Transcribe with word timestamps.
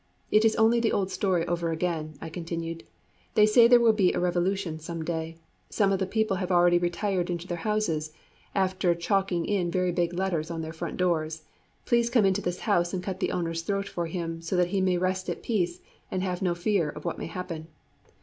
"It 0.31 0.43
is 0.43 0.55
only 0.55 0.79
the 0.79 0.91
old 0.91 1.11
story 1.11 1.45
over 1.45 1.69
again!" 1.71 2.15
I 2.19 2.29
continued. 2.29 2.83
"They 3.35 3.45
say 3.45 3.67
there 3.67 3.79
will 3.79 3.93
be 3.93 4.13
a 4.13 4.19
revolution 4.19 4.79
some 4.79 5.05
day. 5.05 5.37
Some 5.69 5.91
of 5.91 5.99
the 5.99 6.07
people 6.07 6.37
have 6.37 6.49
already 6.51 6.79
retired 6.79 7.29
into 7.29 7.45
their 7.47 7.59
houses, 7.59 8.11
after 8.55 8.95
chalking 8.95 9.45
in 9.45 9.69
very 9.69 9.91
big 9.91 10.13
letters 10.15 10.49
on 10.49 10.61
their 10.61 10.73
front 10.73 10.97
doors, 10.97 11.43
'Please 11.85 12.09
come 12.09 12.25
into 12.25 12.41
this 12.41 12.61
house 12.61 12.95
and 12.95 13.03
cut 13.03 13.19
the 13.19 13.31
owner's 13.31 13.61
throat 13.61 13.87
for 13.87 14.07
him, 14.07 14.41
so 14.41 14.55
that 14.55 14.69
he 14.69 14.81
may 14.81 14.97
rest 14.97 15.29
at 15.29 15.43
peace, 15.43 15.81
and 16.09 16.23
have 16.23 16.41
no 16.41 16.55
fear 16.55 16.89
of 16.89 17.05
what 17.05 17.19
may 17.19 17.27
happen.' 17.27 17.67